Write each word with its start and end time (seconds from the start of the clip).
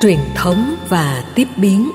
truyền 0.00 0.18
thống 0.34 0.76
và 0.88 1.24
tiếp 1.34 1.48
biến. 1.56 1.90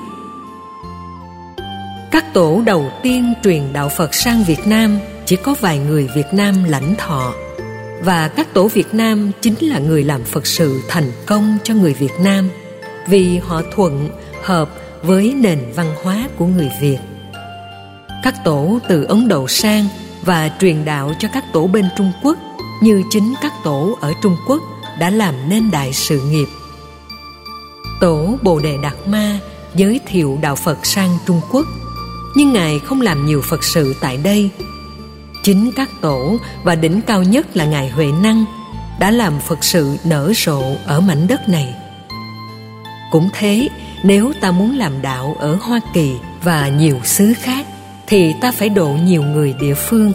Các 2.10 2.34
tổ 2.34 2.62
đầu 2.66 2.92
tiên 3.02 3.34
truyền 3.44 3.72
đạo 3.72 3.88
phật 3.88 4.14
sang 4.14 4.44
việt 4.44 4.66
nam, 4.66 4.98
chỉ 5.26 5.36
có 5.36 5.54
vài 5.60 5.78
người 5.78 6.08
việt 6.14 6.26
nam 6.32 6.64
lãnh 6.64 6.94
thọ. 6.98 7.34
Và 8.04 8.28
các 8.28 8.54
tổ 8.54 8.68
việt 8.68 8.94
nam 8.94 9.30
chính 9.40 9.54
là 9.60 9.78
người 9.78 10.04
làm 10.04 10.24
phật 10.24 10.46
sự 10.46 10.82
thành 10.88 11.12
công 11.26 11.58
cho 11.64 11.74
người 11.74 11.94
việt 11.94 12.12
nam, 12.20 12.48
vì 13.08 13.38
họ 13.38 13.62
thuận, 13.74 14.08
hợp 14.42 14.70
với 15.02 15.34
nền 15.36 15.58
văn 15.76 15.94
hóa 16.02 16.28
của 16.36 16.46
người 16.46 16.70
việt. 16.80 16.98
Các 18.22 18.44
tổ 18.44 18.78
từ 18.88 19.04
ấn 19.04 19.28
độ 19.28 19.48
sang 19.48 19.86
và 20.24 20.50
truyền 20.60 20.84
đạo 20.84 21.12
cho 21.18 21.28
các 21.34 21.44
tổ 21.52 21.66
bên 21.66 21.84
trung 21.96 22.12
quốc, 22.22 22.38
như 22.82 23.02
chính 23.10 23.34
các 23.42 23.52
tổ 23.64 23.98
ở 24.00 24.12
trung 24.22 24.36
quốc 24.48 24.62
đã 24.98 25.10
làm 25.10 25.34
nên 25.48 25.70
đại 25.70 25.92
sự 25.92 26.20
nghiệp 26.20 26.46
tổ 28.02 28.38
bồ 28.42 28.58
đề 28.58 28.76
đạt 28.82 28.94
ma 29.06 29.38
giới 29.74 30.00
thiệu 30.06 30.38
đạo 30.42 30.56
phật 30.56 30.86
sang 30.86 31.18
trung 31.26 31.40
quốc. 31.50 31.66
Nhưng 32.36 32.52
ngài 32.52 32.78
không 32.78 33.00
làm 33.00 33.26
nhiều 33.26 33.42
phật 33.42 33.64
sự 33.64 33.94
tại 34.00 34.16
đây. 34.16 34.50
Chính 35.42 35.70
các 35.76 35.90
tổ, 36.00 36.36
và 36.64 36.74
đỉnh 36.74 37.00
cao 37.00 37.22
nhất 37.22 37.56
là 37.56 37.64
ngài 37.64 37.88
huệ 37.88 38.06
năng, 38.22 38.44
đã 39.00 39.10
làm 39.10 39.40
phật 39.40 39.64
sự 39.64 39.96
nở 40.04 40.32
rộ 40.36 40.62
ở 40.86 41.00
mảnh 41.00 41.28
đất 41.28 41.48
này. 41.48 41.74
Cũng 43.10 43.28
thế, 43.32 43.68
nếu 44.04 44.32
ta 44.40 44.50
muốn 44.50 44.78
làm 44.78 45.02
đạo 45.02 45.36
ở 45.38 45.58
hoa 45.62 45.80
kỳ 45.94 46.16
và 46.44 46.68
nhiều 46.68 47.00
xứ 47.04 47.32
khác, 47.42 47.66
thì 48.06 48.34
ta 48.40 48.52
phải 48.52 48.68
độ 48.68 48.88
nhiều 48.88 49.22
người 49.22 49.54
địa 49.60 49.74
phương. 49.74 50.12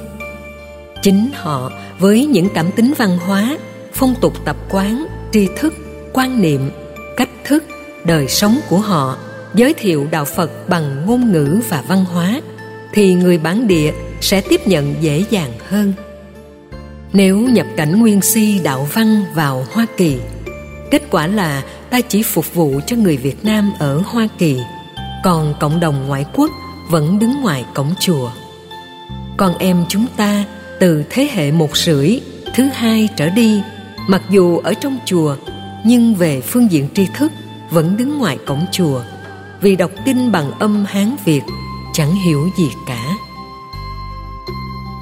Chính 1.01 1.29
họ, 1.33 1.71
với 1.99 2.25
những 2.25 2.49
cảm 2.53 2.71
tính 2.71 2.93
văn 2.97 3.17
hóa, 3.17 3.57
phong 3.93 4.15
tục 4.21 4.33
tập 4.45 4.57
quán, 4.69 5.05
tri 5.33 5.47
thức, 5.57 5.73
quan 6.13 6.41
niệm, 6.41 6.71
cách 7.17 7.29
thức 7.43 7.63
đời 8.07 8.27
sống 8.27 8.59
của 8.69 8.79
họ, 8.79 9.17
giới 9.53 9.73
thiệu 9.73 10.07
đạo 10.11 10.25
phật 10.25 10.69
bằng 10.69 11.05
ngôn 11.05 11.31
ngữ 11.31 11.59
và 11.69 11.83
văn 11.87 12.05
hóa, 12.05 12.41
thì 12.93 13.13
người 13.13 13.37
bản 13.37 13.67
địa 13.67 13.93
sẽ 14.21 14.41
tiếp 14.41 14.67
nhận 14.67 14.95
dễ 15.01 15.23
dàng 15.29 15.51
hơn. 15.67 15.93
Nếu 17.13 17.37
nhập 17.37 17.65
cảnh 17.77 17.99
nguyên 17.99 18.21
si 18.21 18.59
đạo 18.63 18.87
văn 18.93 19.25
vào 19.33 19.65
hoa 19.71 19.85
kỳ, 19.97 20.17
kết 20.91 21.03
quả 21.11 21.27
là 21.27 21.63
ta 21.89 22.01
chỉ 22.01 22.23
phục 22.23 22.53
vụ 22.53 22.79
cho 22.87 22.95
người 22.95 23.17
việt 23.17 23.45
nam 23.45 23.73
ở 23.79 24.01
hoa 24.05 24.27
kỳ, 24.37 24.59
còn 25.23 25.53
cộng 25.59 25.79
đồng 25.79 26.07
ngoại 26.07 26.25
quốc 26.33 26.51
vẫn 26.89 27.19
đứng 27.19 27.41
ngoài 27.41 27.65
cổng 27.73 27.93
chùa. 27.99 28.31
Con 29.37 29.57
em 29.57 29.85
chúng 29.89 30.05
ta 30.17 30.43
từ 30.79 31.03
thế 31.09 31.29
hệ 31.33 31.51
một 31.51 31.77
rưỡi, 31.77 32.19
thứ 32.55 32.63
hai 32.73 33.09
trở 33.15 33.29
đi, 33.29 33.61
mặc 34.07 34.21
dù 34.29 34.57
ở 34.57 34.73
trong 34.73 34.97
chùa, 35.05 35.35
nhưng 35.85 36.15
về 36.15 36.41
phương 36.41 36.71
diện 36.71 36.87
tri 36.93 37.07
thức 37.17 37.31
vẫn 37.69 37.97
đứng 37.97 38.17
ngoài 38.17 38.37
cổng 38.45 38.65
chùa, 38.71 39.01
vì 39.61 39.75
đọc 39.75 39.91
kinh 40.05 40.31
bằng 40.31 40.51
âm 40.59 40.85
hán 40.85 41.15
việt, 41.25 41.43
chẳng 41.93 42.15
hiểu 42.15 42.49
gì 42.57 42.69
cả. 42.87 43.13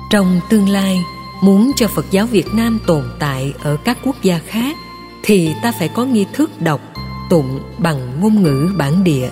Trong 0.10 0.40
tương 0.50 0.70
lai, 0.70 1.02
muốn 1.42 1.72
cho 1.76 1.88
phật 1.88 2.06
giáo 2.12 2.26
việt 2.26 2.54
nam 2.54 2.80
tồn 2.88 3.04
tại 3.20 3.54
ở 3.64 3.78
các 3.84 3.98
quốc 4.04 4.16
gia 4.24 4.40
khác, 4.48 4.78
thì 5.24 5.54
ta 5.62 5.72
phải 5.80 5.88
có 5.88 6.06
nghi 6.06 6.26
thức 6.34 6.62
đọc 6.62 6.82
tụng 7.30 7.60
bằng 7.78 8.20
ngôn 8.20 8.44
ngữ 8.44 8.72
bản 8.78 9.04
địa. 9.04 9.30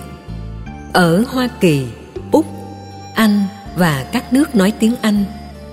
Ở 0.92 1.24
hoa 1.28 1.48
kỳ, 1.60 1.86
úc, 2.32 2.46
anh 3.14 3.44
và 3.76 4.04
các 4.12 4.32
nước 4.32 4.54
nói 4.54 4.72
tiếng 4.78 4.96
anh, 5.02 5.24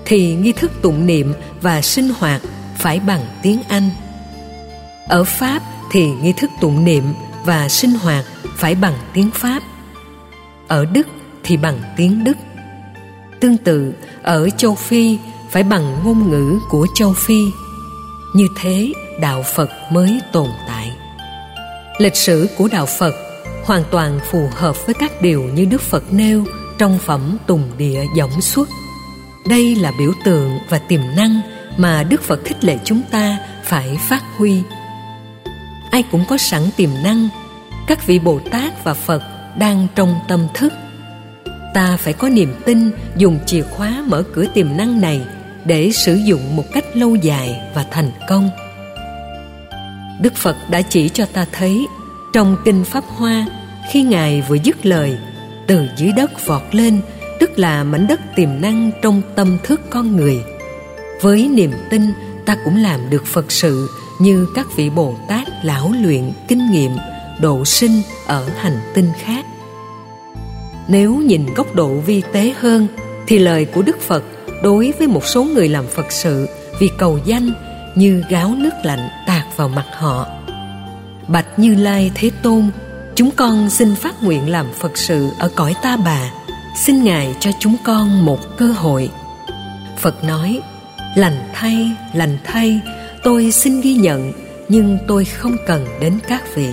thì 0.04 0.34
nghi 0.34 0.52
thức 0.52 0.72
tụng 0.82 1.06
niệm 1.06 1.34
và 1.60 1.82
sinh 1.82 2.10
hoạt 2.18 2.40
phải 2.76 3.00
bằng 3.00 3.20
tiếng 3.42 3.62
anh. 3.68 3.90
Ở 5.08 5.24
pháp 5.24 5.62
thì 5.90 6.10
nghi 6.10 6.32
thức 6.32 6.50
tụng 6.60 6.84
niệm 6.84 7.04
và 7.44 7.68
sinh 7.68 7.90
hoạt 7.90 8.24
phải 8.56 8.74
bằng 8.74 8.94
tiếng 9.12 9.30
pháp. 9.30 9.62
Ở 10.68 10.84
đức 10.84 11.06
thì 11.42 11.56
bằng 11.56 11.78
tiếng 11.96 12.24
đức. 12.24 12.36
Tương 13.40 13.56
tự, 13.56 13.94
ở 14.22 14.50
châu 14.50 14.74
phi 14.74 15.18
phải 15.50 15.62
bằng 15.62 15.96
ngôn 16.04 16.30
ngữ 16.30 16.58
của 16.70 16.86
châu 16.94 17.12
phi. 17.12 17.40
Như 18.34 18.48
thế, 18.60 18.92
đạo 19.20 19.42
phật 19.54 19.70
mới 19.90 20.20
tồn 20.32 20.48
tại. 20.68 20.92
Lịch 21.98 22.16
sử 22.16 22.48
của 22.58 22.68
đạo 22.72 22.86
phật 22.86 23.14
hoàn 23.64 23.84
toàn 23.90 24.20
phù 24.30 24.48
hợp 24.52 24.86
với 24.86 24.94
các 24.94 25.22
điều 25.22 25.42
như 25.42 25.64
đức 25.64 25.80
phật 25.80 26.12
nêu 26.12 26.44
trong 26.78 26.98
phẩm 26.98 27.36
tùng 27.46 27.70
địa 27.78 28.04
dõng 28.16 28.40
xuất 28.40 28.68
đây 29.46 29.74
là 29.74 29.92
biểu 29.98 30.12
tượng 30.24 30.58
và 30.68 30.78
tiềm 30.78 31.00
năng 31.16 31.40
mà 31.76 32.02
đức 32.02 32.22
phật 32.22 32.44
khích 32.44 32.64
lệ 32.64 32.78
chúng 32.84 33.02
ta 33.10 33.38
phải 33.64 33.98
phát 34.08 34.22
huy 34.36 34.62
ai 35.92 36.02
cũng 36.10 36.24
có 36.28 36.36
sẵn 36.36 36.62
tiềm 36.76 36.90
năng. 37.04 37.28
Các 37.86 38.06
vị 38.06 38.18
bồ 38.18 38.38
tát 38.50 38.84
và 38.84 38.94
phật 38.94 39.22
đang 39.58 39.86
trong 39.94 40.14
tâm 40.28 40.46
thức. 40.54 40.72
Ta 41.74 41.96
phải 41.96 42.12
có 42.12 42.28
niềm 42.28 42.54
tin 42.64 42.90
dùng 43.16 43.38
chìa 43.46 43.62
khóa 43.62 44.04
mở 44.06 44.22
cửa 44.34 44.44
tiềm 44.54 44.76
năng 44.76 45.00
này 45.00 45.20
để 45.64 45.92
sử 45.92 46.14
dụng 46.14 46.56
một 46.56 46.64
cách 46.72 46.84
lâu 46.94 47.14
dài 47.14 47.60
và 47.74 47.86
thành 47.90 48.10
công. 48.28 48.50
Đức 50.20 50.36
phật 50.36 50.56
đã 50.70 50.82
chỉ 50.82 51.08
cho 51.08 51.26
ta 51.26 51.46
thấy 51.52 51.86
trong 52.32 52.56
kinh 52.64 52.84
pháp 52.84 53.04
hoa, 53.06 53.46
khi 53.90 54.02
ngài 54.02 54.42
vừa 54.48 54.56
dứt 54.64 54.86
lời, 54.86 55.18
từ 55.66 55.88
dưới 55.96 56.12
đất 56.12 56.46
vọt 56.46 56.62
lên, 56.72 57.00
tức 57.40 57.58
là 57.58 57.84
mảnh 57.84 58.06
đất 58.06 58.20
tiềm 58.36 58.60
năng 58.60 58.90
trong 59.02 59.22
tâm 59.34 59.58
thức 59.62 59.80
con 59.90 60.16
người. 60.16 60.42
Với 61.20 61.48
niềm 61.48 61.72
tin, 61.90 62.02
ta 62.46 62.56
cũng 62.64 62.76
làm 62.76 63.10
được 63.10 63.26
phật 63.26 63.52
sự 63.52 63.88
như 64.22 64.46
các 64.54 64.66
vị 64.76 64.90
bồ 64.90 65.14
tát 65.28 65.48
lão 65.62 65.92
luyện 66.02 66.32
kinh 66.48 66.70
nghiệm, 66.70 66.92
độ 67.40 67.64
sinh 67.64 68.02
ở 68.26 68.48
hành 68.56 68.80
tinh 68.94 69.10
khác. 69.18 69.44
Nếu 70.88 71.14
nhìn 71.14 71.54
góc 71.54 71.74
độ 71.74 71.88
vi 71.88 72.22
tế 72.32 72.54
hơn, 72.58 72.86
thì 73.26 73.38
lời 73.38 73.64
của 73.64 73.82
đức 73.82 74.00
phật 74.00 74.24
đối 74.62 74.92
với 74.98 75.06
một 75.06 75.26
số 75.26 75.44
người 75.44 75.68
làm 75.68 75.86
phật 75.86 76.12
sự 76.12 76.48
vì 76.80 76.90
cầu 76.98 77.18
danh 77.24 77.52
như 77.94 78.24
gáo 78.28 78.54
nước 78.58 78.70
lạnh 78.84 79.08
tạt 79.26 79.44
vào 79.56 79.68
mặt 79.68 79.86
họ. 79.92 80.26
Bạch 81.28 81.58
như 81.58 81.74
lai 81.74 82.10
thế 82.14 82.30
tôn, 82.42 82.70
chúng 83.14 83.30
con 83.30 83.70
xin 83.70 83.94
phát 83.94 84.22
nguyện 84.22 84.50
làm 84.50 84.66
phật 84.78 84.98
sự 84.98 85.30
ở 85.38 85.50
cõi 85.56 85.74
ta 85.82 85.96
bà. 85.96 86.30
Xin 86.76 87.04
ngài 87.04 87.34
cho 87.40 87.50
chúng 87.58 87.76
con 87.84 88.24
một 88.24 88.40
cơ 88.58 88.66
hội. 88.66 89.10
Phật 89.98 90.24
nói, 90.24 90.60
lành 91.16 91.48
thay 91.54 91.90
lành 92.14 92.38
thay 92.44 92.80
tôi 93.22 93.50
xin 93.50 93.80
ghi 93.80 93.94
nhận, 93.94 94.32
nhưng 94.68 94.98
tôi 95.06 95.24
không 95.24 95.56
cần 95.66 95.86
đến 96.00 96.18
các 96.28 96.54
vị. 96.54 96.68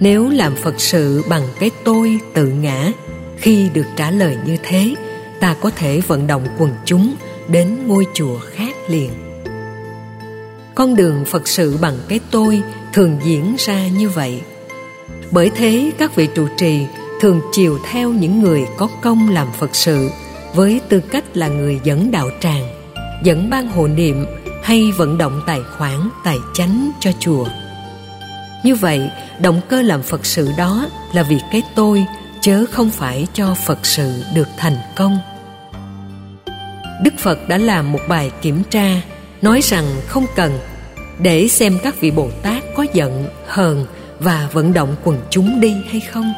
Nếu 0.00 0.28
làm 0.28 0.56
phật 0.56 0.74
sự 0.80 1.22
bằng 1.28 1.42
cái 1.60 1.70
tôi 1.84 2.20
tự 2.34 2.46
ngã, 2.46 2.92
khi 3.36 3.68
được 3.74 3.86
trả 3.96 4.10
lời 4.10 4.36
như 4.46 4.56
thế, 4.62 4.94
ta 5.40 5.54
có 5.60 5.70
thể 5.70 6.00
vận 6.00 6.26
động 6.26 6.46
quần 6.58 6.70
chúng 6.84 7.14
đến 7.48 7.76
ngôi 7.86 8.06
chùa 8.14 8.38
khác 8.38 8.74
liền. 8.88 9.10
Con 10.74 10.96
đường 10.96 11.24
phật 11.24 11.48
sự 11.48 11.76
bằng 11.80 11.98
cái 12.08 12.20
tôi 12.30 12.62
thường 12.92 13.18
diễn 13.24 13.54
ra 13.58 13.88
như 13.88 14.08
vậy. 14.08 14.40
Bởi 15.30 15.50
thế, 15.56 15.90
các 15.98 16.16
vị 16.16 16.28
trụ 16.34 16.46
trì 16.56 16.86
thường 17.20 17.40
chiều 17.52 17.78
theo 17.90 18.10
những 18.10 18.42
người 18.42 18.66
có 18.76 18.88
công 19.02 19.30
làm 19.30 19.48
phật 19.58 19.76
sự 19.76 20.10
với 20.54 20.80
tư 20.88 21.00
cách 21.00 21.24
là 21.36 21.48
người 21.48 21.80
dẫn 21.84 22.10
đạo 22.10 22.30
tràng, 22.40 22.68
dẫn 23.24 23.50
ban 23.50 23.68
hộ 23.68 23.88
niệm 23.88 24.26
hay 24.68 24.92
vận 24.92 25.18
động 25.18 25.42
tài 25.46 25.62
khoản, 25.62 26.10
tài 26.24 26.38
chánh 26.54 26.90
cho 27.00 27.12
chùa. 27.20 27.46
Như 28.64 28.74
vậy, 28.74 29.10
động 29.40 29.60
cơ 29.68 29.82
làm 29.82 30.02
phật 30.02 30.26
sự 30.26 30.50
đó 30.58 30.86
là 31.12 31.22
vì 31.22 31.38
cái 31.52 31.62
tôi, 31.74 32.04
chớ 32.40 32.64
không 32.70 32.90
phải 32.90 33.26
cho 33.32 33.54
phật 33.54 33.86
sự 33.86 34.22
được 34.34 34.48
thành 34.56 34.76
công. 34.96 35.18
Đức 37.02 37.14
phật 37.18 37.48
đã 37.48 37.58
làm 37.58 37.92
một 37.92 38.00
bài 38.08 38.30
kiểm 38.42 38.62
tra, 38.70 39.02
nói 39.42 39.60
rằng 39.62 39.84
không 40.06 40.26
cần, 40.36 40.58
để 41.18 41.48
xem 41.48 41.78
các 41.82 42.00
vị 42.00 42.10
bồ 42.10 42.30
tát 42.42 42.64
có 42.76 42.86
giận, 42.92 43.26
hờn 43.46 43.86
và 44.20 44.48
vận 44.52 44.72
động 44.72 44.96
quần 45.04 45.20
chúng 45.30 45.60
đi 45.60 45.74
hay 45.90 46.00
không. 46.00 46.32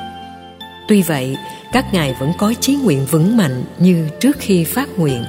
Tuy 0.88 1.02
vậy, 1.02 1.36
các 1.72 1.94
ngài 1.94 2.14
vẫn 2.20 2.32
có 2.38 2.54
chí 2.60 2.76
nguyện 2.76 3.06
vững 3.10 3.36
mạnh 3.36 3.64
như 3.78 4.08
trước 4.20 4.36
khi 4.40 4.64
phát 4.64 4.88
nguyện 4.98 5.24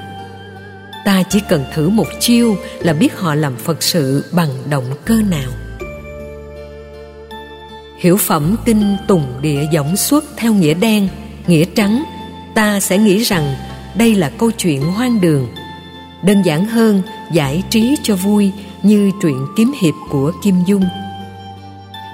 ta 1.05 1.23
chỉ 1.29 1.39
cần 1.49 1.65
thử 1.73 1.89
một 1.89 2.07
chiêu 2.19 2.57
là 2.79 2.93
biết 2.93 3.17
họ 3.17 3.35
làm 3.35 3.55
phật 3.55 3.83
sự 3.83 4.25
bằng 4.31 4.49
động 4.69 4.85
cơ 5.05 5.15
nào. 5.29 5.51
Hiểu 7.99 8.17
phẩm 8.17 8.55
kinh 8.65 8.97
tùng 9.07 9.25
địa 9.41 9.67
dõng 9.73 9.97
xuất 9.97 10.25
theo 10.37 10.53
nghĩa 10.53 10.73
đen, 10.73 11.07
nghĩa 11.47 11.65
trắng, 11.75 12.03
ta 12.55 12.79
sẽ 12.79 12.97
nghĩ 12.97 13.23
rằng 13.23 13.55
đây 13.95 14.15
là 14.15 14.31
câu 14.37 14.51
chuyện 14.51 14.81
hoang 14.81 15.21
đường. 15.21 15.47
Đơn 16.23 16.41
giản 16.45 16.65
hơn, 16.65 17.01
giải 17.33 17.63
trí 17.69 17.95
cho 18.03 18.15
vui 18.15 18.51
như 18.83 19.11
truyện 19.21 19.45
kiếm 19.57 19.71
hiệp 19.81 19.93
của 20.09 20.31
kim 20.43 20.55
dung. 20.65 20.83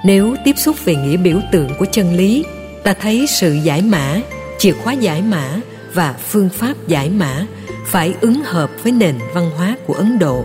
Nếu 0.04 0.36
tiếp 0.44 0.54
xúc 0.58 0.76
về 0.84 0.94
nghĩa 0.94 1.16
biểu 1.16 1.40
tượng 1.52 1.70
của 1.78 1.86
chân 1.92 2.14
lý, 2.16 2.44
ta 2.84 2.94
thấy 3.00 3.26
sự 3.40 3.58
giải 3.64 3.82
mã, 3.82 4.20
chìa 4.58 4.72
khóa 4.72 4.92
giải 4.92 5.22
mã 5.22 5.56
và 5.94 6.14
phương 6.28 6.48
pháp 6.48 6.74
giải 6.88 7.10
mã 7.10 7.46
phải 7.88 8.14
ứng 8.20 8.44
hợp 8.44 8.70
với 8.82 8.92
nền 8.92 9.18
văn 9.34 9.50
hóa 9.56 9.76
của 9.86 9.94
ấn 9.94 10.18
độ 10.18 10.44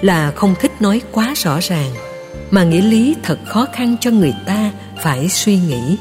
là 0.00 0.32
không 0.36 0.54
thích 0.60 0.82
nói 0.82 1.02
quá 1.12 1.34
rõ 1.36 1.58
ràng, 1.60 1.90
mà 2.50 2.64
nghĩa 2.64 2.82
lý 2.82 3.16
thật 3.22 3.38
khó 3.46 3.66
khăn 3.72 3.96
cho 4.00 4.10
người 4.10 4.34
ta 4.46 4.70
phải 5.02 5.28
suy 5.28 5.56
nghĩ. 5.56 5.96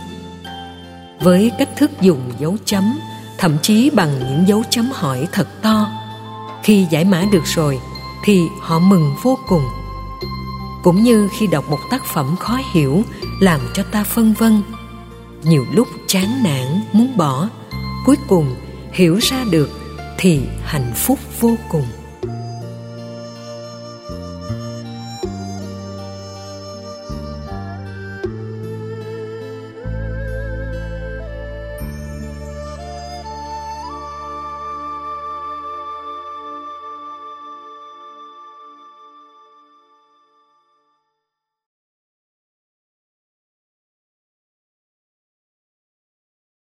Với 1.19 1.51
cách 1.59 1.69
thức 1.77 1.91
dùng 2.01 2.31
dấu 2.39 2.57
chấm, 2.65 2.99
thậm 3.37 3.57
chí 3.61 3.89
bằng 3.89 4.19
những 4.19 4.47
dấu 4.47 4.63
chấm 4.69 4.91
hỏi 4.93 5.27
thật 5.31 5.47
to, 5.61 5.91
khi 6.63 6.87
giải 6.89 7.05
mã 7.05 7.25
được 7.31 7.45
rồi 7.45 7.79
thì 8.23 8.41
họ 8.61 8.79
mừng 8.79 9.15
vô 9.23 9.37
cùng. 9.47 9.63
Cũng 10.83 11.03
như 11.03 11.29
khi 11.39 11.47
đọc 11.47 11.69
một 11.69 11.79
tác 11.91 12.05
phẩm 12.05 12.35
khó 12.39 12.59
hiểu 12.73 13.03
làm 13.39 13.59
cho 13.73 13.83
ta 13.83 14.03
phân 14.03 14.33
vân, 14.33 14.61
nhiều 15.43 15.65
lúc 15.73 15.87
chán 16.07 16.43
nản, 16.43 16.81
muốn 16.93 17.17
bỏ, 17.17 17.49
cuối 18.05 18.15
cùng 18.27 18.55
hiểu 18.91 19.17
ra 19.21 19.43
được 19.51 19.78
thì 20.21 20.39
hạnh 20.63 20.91
phúc 20.95 21.19
vô 21.39 21.55
cùng. 21.69 21.85